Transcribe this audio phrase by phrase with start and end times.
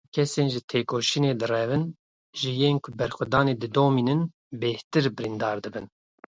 [0.13, 1.83] Kesên ji têkoşînê direvin,
[2.39, 4.21] ji yên ku berxwedanê didomînin
[4.61, 5.85] bêhtir birîndar dibin.